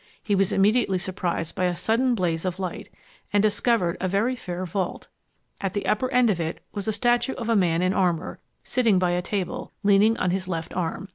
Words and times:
He 0.25 0.33
was 0.33 0.51
immediately 0.51 0.97
surprised 0.97 1.53
by 1.53 1.65
a 1.65 1.77
sudden 1.77 2.15
blaze 2.15 2.43
of 2.43 2.57
light, 2.57 2.89
and 3.31 3.43
discovered 3.43 3.97
a 4.01 4.07
very 4.07 4.35
fair 4.35 4.65
vault. 4.65 5.09
At 5.61 5.73
the 5.73 5.85
upper 5.85 6.09
end 6.11 6.31
of 6.31 6.39
it 6.41 6.63
was 6.73 6.87
a 6.87 6.91
statue 6.91 7.33
of 7.35 7.49
a 7.49 7.55
man 7.55 7.83
in 7.83 7.93
armour, 7.93 8.39
sitting 8.63 8.97
by 8.97 9.11
a 9.11 9.21
table, 9.21 9.73
and 9.83 9.87
leaning 9.89 10.17
on 10.17 10.31
his 10.31 10.47
left 10.47 10.75
arm. 10.75 11.09